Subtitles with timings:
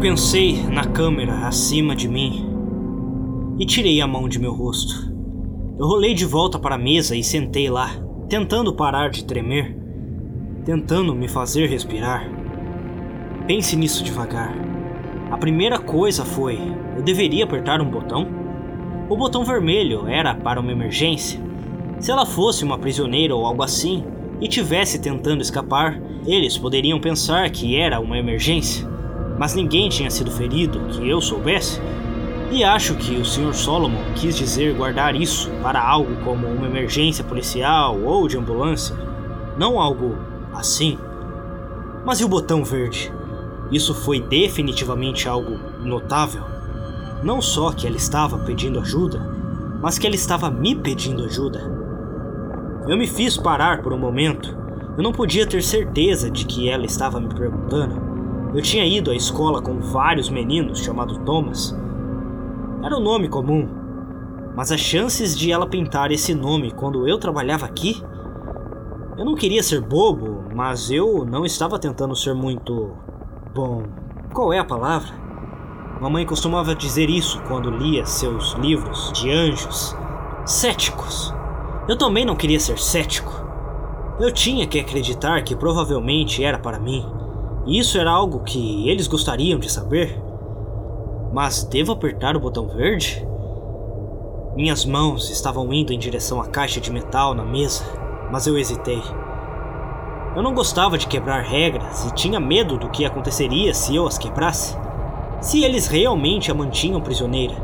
[0.00, 2.46] pensei na câmera acima de mim
[3.58, 5.12] e tirei a mão de meu rosto.
[5.78, 7.90] Eu rolei de volta para a mesa e sentei lá,
[8.26, 9.76] tentando parar de tremer,
[10.64, 12.26] tentando me fazer respirar.
[13.46, 14.54] Pense nisso devagar.
[15.30, 16.58] A primeira coisa foi:
[16.96, 18.26] eu deveria apertar um botão?
[19.10, 21.38] O botão vermelho era para uma emergência.
[21.98, 24.02] Se ela fosse uma prisioneira ou algo assim
[24.40, 28.89] e tivesse tentando escapar, eles poderiam pensar que era uma emergência
[29.40, 31.80] mas ninguém tinha sido ferido que eu soubesse.
[32.52, 33.54] E acho que o Sr.
[33.54, 38.94] Solomon quis dizer guardar isso para algo como uma emergência policial ou de ambulância,
[39.56, 40.18] não algo
[40.52, 40.98] assim.
[42.04, 43.10] Mas e o botão verde?
[43.72, 46.44] Isso foi definitivamente algo notável.
[47.22, 49.20] Não só que ela estava pedindo ajuda,
[49.80, 51.60] mas que ela estava me pedindo ajuda.
[52.86, 54.54] Eu me fiz parar por um momento.
[54.98, 58.09] Eu não podia ter certeza de que ela estava me perguntando.
[58.52, 61.72] Eu tinha ido à escola com vários meninos chamados Thomas.
[62.82, 63.68] Era um nome comum,
[64.56, 68.02] mas as chances de ela pintar esse nome quando eu trabalhava aqui.
[69.16, 72.90] Eu não queria ser bobo, mas eu não estava tentando ser muito.
[73.54, 73.84] Bom,
[74.34, 75.14] qual é a palavra?
[76.00, 79.96] Mamãe costumava dizer isso quando lia seus livros de anjos.
[80.44, 81.32] Céticos.
[81.86, 83.32] Eu também não queria ser cético.
[84.18, 87.19] Eu tinha que acreditar que provavelmente era para mim
[87.66, 90.20] isso era algo que eles gostariam de saber?
[91.32, 93.26] Mas devo apertar o botão verde?
[94.56, 97.84] Minhas mãos estavam indo em direção à caixa de metal na mesa,
[98.32, 99.02] mas eu hesitei.
[100.34, 104.16] Eu não gostava de quebrar regras e tinha medo do que aconteceria se eu as
[104.16, 104.76] quebrasse.
[105.40, 107.54] Se eles realmente a mantinham prisioneira,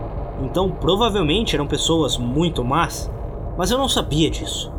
[0.42, 3.10] então provavelmente eram pessoas muito más,
[3.56, 4.72] mas eu não sabia disso.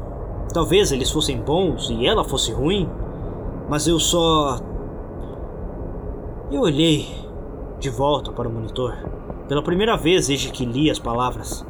[0.54, 2.90] Talvez eles fossem bons e ela fosse ruim,
[3.70, 4.60] mas eu só
[6.50, 7.06] eu olhei
[7.78, 8.95] de volta para o monitor,
[9.50, 11.66] pela primeira vez desde que li as palavras.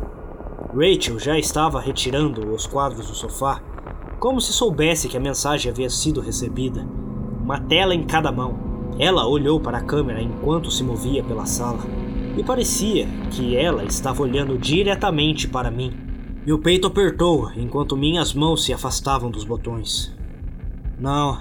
[0.72, 3.60] Rachel já estava retirando os quadros do sofá,
[4.20, 6.88] como se soubesse que a mensagem havia sido recebida.
[7.42, 8.68] Uma tela em cada mão.
[9.00, 11.80] Ela olhou para a câmera enquanto se movia pela sala,
[12.38, 15.92] e parecia que ela estava olhando diretamente para mim.
[16.46, 20.16] Meu peito apertou enquanto minhas mãos se afastavam dos botões.
[21.00, 21.40] Não,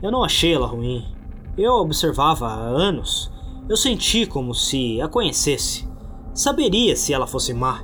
[0.00, 1.17] eu não achei ela ruim.
[1.58, 3.32] Eu observava há anos.
[3.68, 5.88] Eu senti como se a conhecesse.
[6.32, 7.82] Saberia se ela fosse má.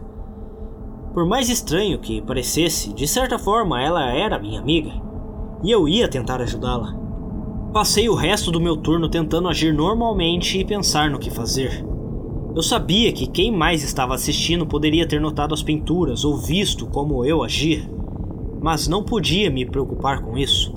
[1.12, 4.92] Por mais estranho que parecesse, de certa forma ela era minha amiga.
[5.60, 6.94] E eu ia tentar ajudá-la.
[7.72, 11.84] Passei o resto do meu turno tentando agir normalmente e pensar no que fazer.
[12.54, 17.24] Eu sabia que quem mais estava assistindo poderia ter notado as pinturas ou visto como
[17.24, 17.90] eu agia,
[18.62, 20.72] mas não podia me preocupar com isso.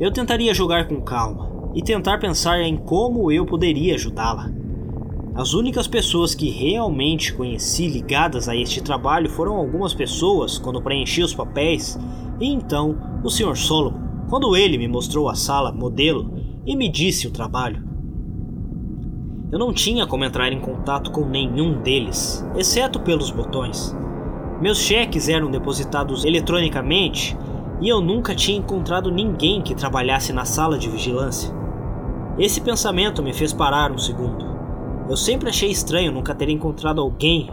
[0.00, 4.50] Eu tentaria jogar com calma, e tentar pensar em como eu poderia ajudá-la.
[5.34, 11.22] As únicas pessoas que realmente conheci ligadas a este trabalho foram algumas pessoas quando preenchi
[11.22, 11.98] os papéis,
[12.40, 13.56] e então o Sr.
[13.56, 16.32] Solomon, quando ele me mostrou a sala modelo
[16.66, 17.86] e me disse o trabalho.
[19.50, 23.96] Eu não tinha como entrar em contato com nenhum deles, exceto pelos botões.
[24.60, 27.36] Meus cheques eram depositados eletronicamente
[27.80, 31.54] e eu nunca tinha encontrado ninguém que trabalhasse na sala de vigilância.
[32.38, 34.44] Esse pensamento me fez parar um segundo.
[35.08, 37.50] Eu sempre achei estranho nunca ter encontrado alguém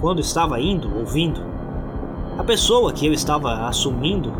[0.00, 1.40] quando estava indo ou vindo.
[2.38, 4.32] A pessoa que eu estava assumindo,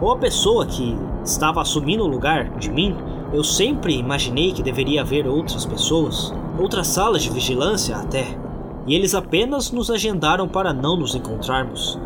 [0.00, 2.96] ou a pessoa que estava assumindo o lugar de mim,
[3.32, 8.38] eu sempre imaginei que deveria haver outras pessoas, outras salas de vigilância até,
[8.86, 11.98] e eles apenas nos agendaram para não nos encontrarmos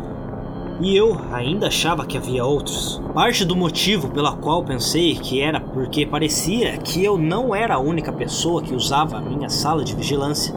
[0.81, 3.01] e eu ainda achava que havia outros.
[3.13, 7.79] Parte do motivo pela qual pensei que era porque parecia que eu não era a
[7.79, 10.55] única pessoa que usava a minha sala de vigilância.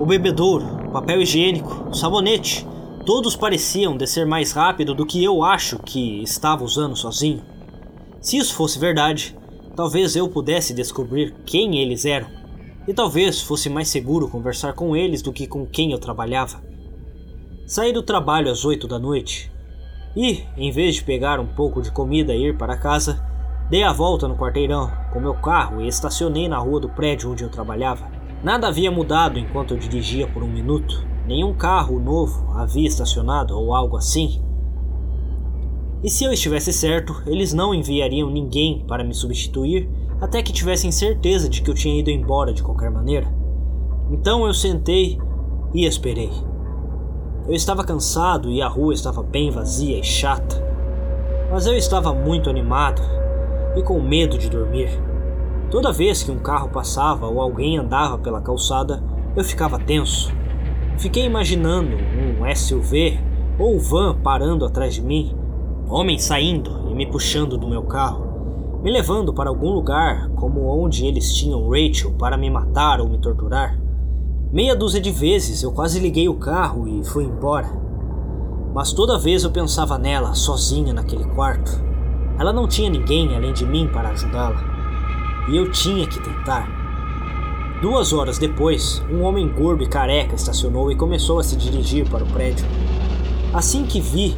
[0.00, 2.66] O bebedouro, o papel higiênico, o sabonete,
[3.04, 7.42] todos pareciam descer mais rápido do que eu acho que estava usando sozinho.
[8.20, 9.36] Se isso fosse verdade,
[9.76, 12.26] talvez eu pudesse descobrir quem eles eram,
[12.88, 16.60] e talvez fosse mais seguro conversar com eles do que com quem eu trabalhava.
[17.66, 19.50] Saí do trabalho às 8 da noite
[20.14, 23.20] e, em vez de pegar um pouco de comida e ir para casa,
[23.68, 27.42] dei a volta no quarteirão com meu carro e estacionei na rua do prédio onde
[27.42, 28.08] eu trabalhava.
[28.40, 33.74] Nada havia mudado enquanto eu dirigia por um minuto, nenhum carro novo havia estacionado ou
[33.74, 34.40] algo assim.
[36.04, 39.90] E se eu estivesse certo, eles não enviariam ninguém para me substituir
[40.20, 43.26] até que tivessem certeza de que eu tinha ido embora de qualquer maneira.
[44.08, 45.18] Então eu sentei
[45.74, 46.30] e esperei.
[47.48, 50.60] Eu estava cansado e a rua estava bem vazia e chata,
[51.48, 53.00] mas eu estava muito animado
[53.76, 54.90] e com medo de dormir.
[55.70, 59.00] Toda vez que um carro passava ou alguém andava pela calçada,
[59.36, 60.34] eu ficava tenso.
[60.98, 63.20] Fiquei imaginando um SUV
[63.60, 65.36] ou van parando atrás de mim,
[65.88, 71.06] homens saindo e me puxando do meu carro, me levando para algum lugar como onde
[71.06, 73.85] eles tinham Rachel para me matar ou me torturar.
[74.56, 77.68] Meia dúzia de vezes eu quase liguei o carro e fui embora.
[78.74, 81.70] Mas toda vez eu pensava nela, sozinha naquele quarto.
[82.38, 84.64] Ela não tinha ninguém além de mim para ajudá-la
[85.50, 86.70] e eu tinha que tentar.
[87.82, 92.24] Duas horas depois, um homem gordo e careca estacionou e começou a se dirigir para
[92.24, 92.64] o prédio.
[93.52, 94.34] Assim que vi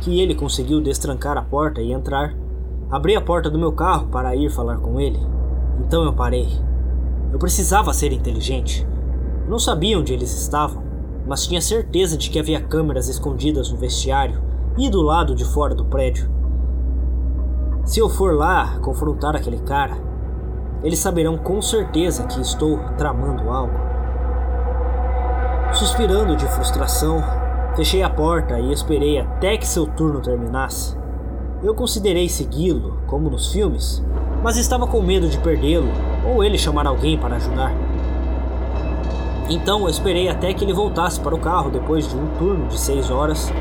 [0.00, 2.36] que ele conseguiu destrancar a porta e entrar,
[2.88, 5.18] abri a porta do meu carro para ir falar com ele.
[5.80, 6.46] Então eu parei.
[7.32, 8.86] Eu precisava ser inteligente.
[9.48, 10.82] Não sabia onde eles estavam,
[11.26, 14.40] mas tinha certeza de que havia câmeras escondidas no vestiário
[14.78, 16.30] e do lado de fora do prédio.
[17.84, 19.96] Se eu for lá confrontar aquele cara,
[20.82, 23.74] eles saberão com certeza que estou tramando algo.
[25.72, 27.22] Suspirando de frustração,
[27.76, 30.96] fechei a porta e esperei até que seu turno terminasse.
[31.62, 34.02] Eu considerei segui-lo, como nos filmes,
[34.42, 35.88] mas estava com medo de perdê-lo
[36.26, 37.72] ou ele chamar alguém para ajudar.
[39.50, 42.78] Então eu esperei até que ele voltasse para o carro depois de um turno de
[42.78, 43.52] seis horas,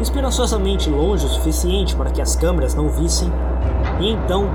[0.00, 3.32] esperançosamente longe o suficiente para que as câmeras não vissem,
[4.00, 4.48] e então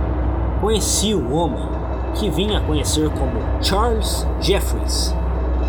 [0.61, 1.67] conheci o homem
[2.15, 5.13] que vinha a conhecer como Charles Jeffries.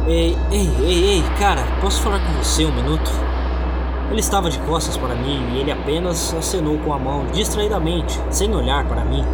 [0.06, 3.10] Ei, ei, ei, ei, cara, posso falar com você um minuto?
[4.10, 8.54] Ele estava de costas para mim e ele apenas acenou com a mão distraidamente, sem
[8.54, 9.24] olhar para mim.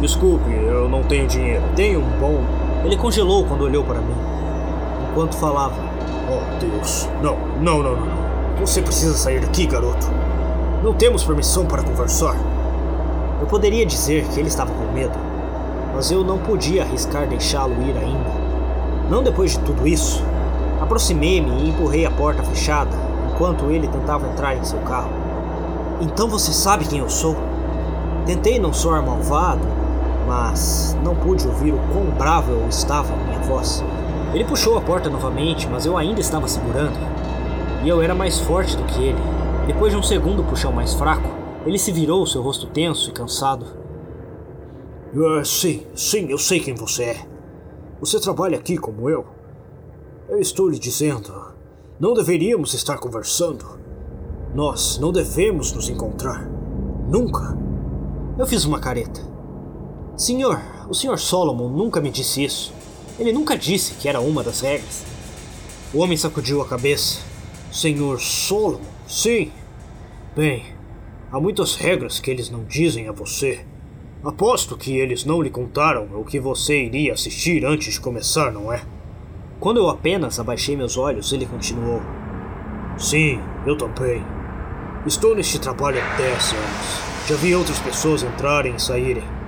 [0.00, 1.64] Desculpe, eu não tenho dinheiro.
[1.74, 2.40] Tenho um bom.
[2.84, 4.14] Ele congelou quando olhou para mim,
[5.10, 5.74] enquanto falava:
[6.28, 8.20] Oh Deus, não, não, não, não.
[8.60, 10.06] Você precisa sair daqui, garoto.
[10.82, 12.36] Não temos permissão para conversar.
[13.40, 15.18] Eu poderia dizer que ele estava com medo,
[15.94, 18.30] mas eu não podia arriscar deixá-lo ir ainda.
[19.10, 20.22] Não depois de tudo isso.
[20.80, 22.96] Aproximei-me e empurrei a porta fechada
[23.32, 25.10] enquanto ele tentava entrar em seu carro.
[26.00, 27.36] Então você sabe quem eu sou?
[28.24, 29.66] Tentei não soar malvado,
[30.26, 33.84] mas não pude ouvir o quão bravo eu estava minha voz.
[34.32, 36.96] Ele puxou a porta novamente, mas eu ainda estava segurando.
[37.82, 39.18] E eu era mais forte do que ele.
[39.66, 41.28] Depois de um segundo puxão mais fraco,
[41.66, 43.66] ele se virou, seu rosto tenso e cansado.
[45.12, 47.26] Uh, sim, sim, eu sei quem você é.
[48.00, 49.26] Você trabalha aqui como eu.
[50.28, 51.32] Eu estou lhe dizendo,
[51.98, 53.66] não deveríamos estar conversando.
[54.54, 56.48] Nós não devemos nos encontrar.
[57.08, 57.58] Nunca.
[58.38, 59.20] Eu fiz uma careta.
[60.16, 61.18] Senhor, o Sr.
[61.18, 62.72] Solomon nunca me disse isso.
[63.20, 65.04] Ele nunca disse que era uma das regras.
[65.92, 67.20] O homem sacudiu a cabeça.
[67.70, 68.80] Senhor Solomon?
[69.06, 69.52] Sim.
[70.34, 70.64] Bem,
[71.30, 73.60] há muitas regras que eles não dizem a você.
[74.24, 78.72] Aposto que eles não lhe contaram o que você iria assistir antes de começar, não
[78.72, 78.82] é?
[79.60, 82.00] Quando eu apenas abaixei meus olhos, ele continuou.
[82.96, 84.24] Sim, eu também.
[85.04, 87.28] Estou neste trabalho há 10 anos.
[87.28, 89.39] Já vi outras pessoas entrarem e saírem.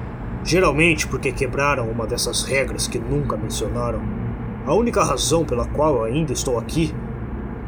[0.44, 4.00] Geralmente porque quebraram uma dessas regras que nunca mencionaram.
[4.66, 6.94] A única razão pela qual ainda estou aqui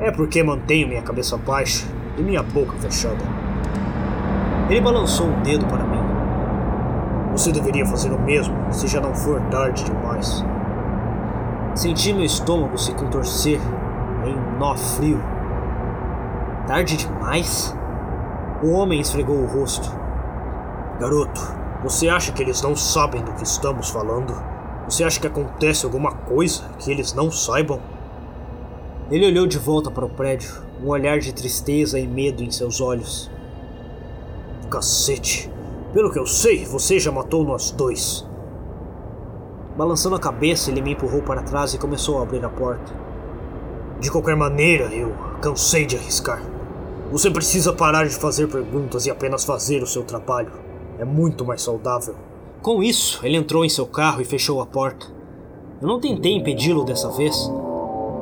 [0.01, 1.87] é porque mantenho minha cabeça baixa
[2.19, 3.25] e minha boca fechada.
[4.69, 6.03] Ele balançou um dedo para mim.
[7.33, 10.45] Você deveria fazer o mesmo se já não for tarde demais.
[11.75, 13.61] Senti meu estômago se contorcer
[14.25, 15.21] em um nó frio.
[16.67, 17.77] Tarde demais?
[18.63, 19.89] O homem esfregou o rosto.
[20.99, 24.35] Garoto, você acha que eles não sabem do que estamos falando?
[24.89, 27.79] Você acha que acontece alguma coisa que eles não saibam?
[29.11, 30.51] Ele olhou de volta para o prédio,
[30.83, 33.31] um olhar de tristeza e medo em seus olhos.
[34.71, 35.53] Cacete!
[35.93, 38.27] Pelo que eu sei, você já matou nós dois.
[39.77, 42.95] Balançando a cabeça, ele me empurrou para trás e começou a abrir a porta.
[44.01, 46.43] De qualquer maneira, eu cansei de arriscar.
[47.13, 50.64] Você precisa parar de fazer perguntas e apenas fazer o seu trabalho.
[50.99, 52.15] É muito mais saudável.
[52.63, 55.07] Com isso, ele entrou em seu carro e fechou a porta.
[55.83, 57.51] Eu não tentei impedi-lo dessa vez,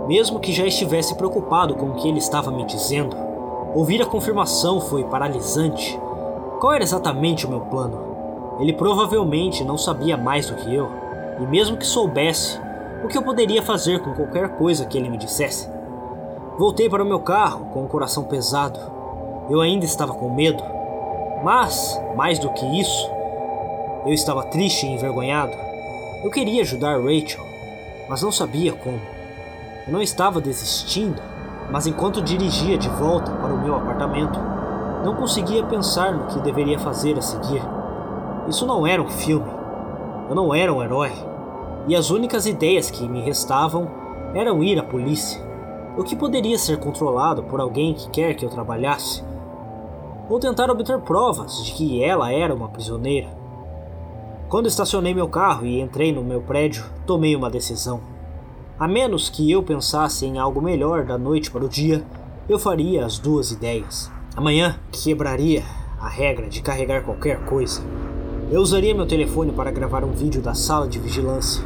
[0.08, 3.16] mesmo que já estivesse preocupado com o que ele estava me dizendo.
[3.74, 5.98] Ouvir a confirmação foi paralisante.
[6.60, 8.56] Qual era exatamente o meu plano?
[8.58, 10.88] Ele provavelmente não sabia mais do que eu,
[11.40, 12.60] e mesmo que soubesse,
[13.04, 15.68] o que eu poderia fazer com qualquer coisa que ele me dissesse?
[16.58, 18.78] Voltei para o meu carro com o coração pesado.
[19.48, 20.62] Eu ainda estava com medo,
[21.42, 23.10] mas, mais do que isso,
[24.06, 25.56] eu estava triste e envergonhado.
[26.22, 27.44] Eu queria ajudar Rachel,
[28.08, 29.00] mas não sabia como.
[29.86, 31.20] Eu não estava desistindo,
[31.70, 34.38] mas enquanto dirigia de volta para o meu apartamento,
[35.04, 37.62] não conseguia pensar no que deveria fazer a seguir.
[38.48, 39.50] Isso não era um filme.
[40.28, 41.12] Eu não era um herói.
[41.88, 43.90] E as únicas ideias que me restavam
[44.34, 45.42] eram ir à polícia,
[45.96, 49.24] o que poderia ser controlado por alguém que quer que eu trabalhasse,
[50.28, 53.28] ou tentar obter provas de que ela era uma prisioneira.
[54.48, 58.00] Quando estacionei meu carro e entrei no meu prédio, tomei uma decisão.
[58.78, 62.04] A menos que eu pensasse em algo melhor da noite para o dia,
[62.48, 64.10] eu faria as duas ideias.
[64.36, 65.62] Amanhã quebraria
[66.00, 67.82] a regra de carregar qualquer coisa.
[68.50, 71.62] Eu usaria meu telefone para gravar um vídeo da sala de vigilância,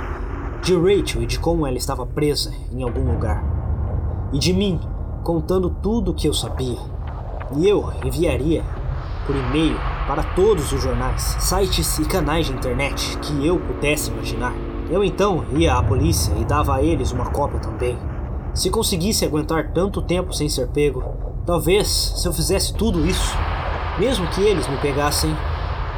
[0.63, 3.43] de Rachel e de como ela estava presa em algum lugar,
[4.33, 4.79] e de mim
[5.25, 6.96] contando tudo o que eu sabia.
[7.55, 8.65] E eu enviaria
[9.27, 9.77] por e-mail
[10.07, 14.55] para todos os jornais, sites e canais de internet que eu pudesse imaginar.
[14.91, 17.99] Eu então ia à polícia e dava a eles uma cópia também.
[18.55, 21.03] Se conseguisse aguentar tanto tempo sem ser pego,
[21.45, 23.37] talvez se eu fizesse tudo isso,
[23.99, 25.35] mesmo que eles me pegassem,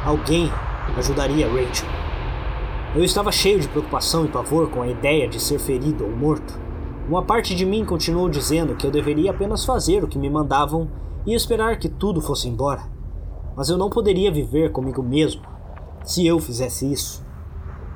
[0.05, 0.51] alguém
[0.97, 1.87] ajudaria Rachel.
[2.95, 6.59] Eu estava cheio de preocupação e pavor com a ideia de ser ferido ou morto.
[7.07, 10.89] Uma parte de mim continuou dizendo que eu deveria apenas fazer o que me mandavam
[11.29, 12.81] e esperar que tudo fosse embora.
[13.55, 15.43] Mas eu não poderia viver comigo mesmo
[16.03, 17.23] se eu fizesse isso.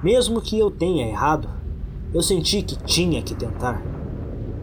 [0.04, 1.50] Mesmo que eu tenha errado,
[2.14, 3.82] eu senti que tinha que tentar.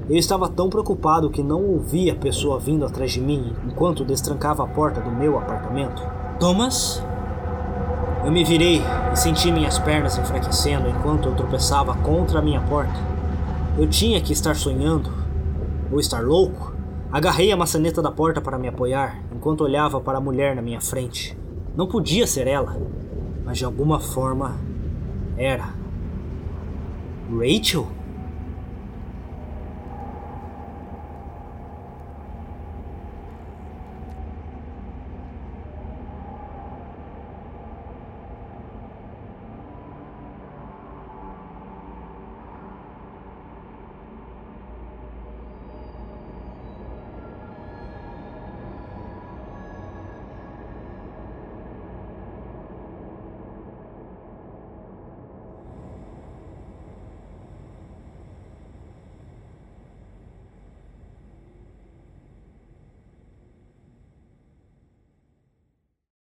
[0.08, 4.62] Eu estava tão preocupado que não ouvi a pessoa vindo atrás de mim enquanto destrancava
[4.62, 6.00] a porta do meu apartamento.
[6.38, 7.02] Thomas?
[8.24, 8.80] Eu me virei
[9.12, 12.94] e senti minhas pernas enfraquecendo enquanto eu tropeçava contra a minha porta.
[13.76, 15.10] Eu tinha que estar sonhando
[15.90, 16.69] ou estar louco.
[17.12, 20.80] Agarrei a maçaneta da porta para me apoiar enquanto olhava para a mulher na minha
[20.80, 21.36] frente.
[21.76, 22.80] Não podia ser ela,
[23.44, 24.56] mas de alguma forma
[25.36, 25.74] era.
[27.28, 27.88] Rachel?